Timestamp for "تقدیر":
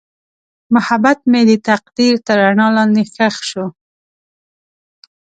1.69-2.13